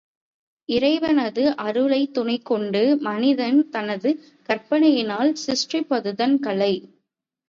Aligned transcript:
இறைவனது 0.69 1.55
அருளைத் 1.57 2.13
துணை 2.13 2.39
கொண்டு 2.41 2.97
மனிதன் 2.99 3.69
தனது, 3.69 4.09
கற்பனையினால் 4.49 5.33
சிருஷ்டிப்பதுதான் 5.43 6.39
கலை. 6.39 6.73